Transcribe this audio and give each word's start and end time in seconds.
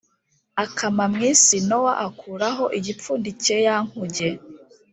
Akama 0.63 1.03
mu 1.13 1.19
isi 1.31 1.57
nowa 1.69 1.93
akuraho 2.07 2.65
igipfundikiye 2.77 3.57
ya 3.67 3.75
nkuge 3.85 4.29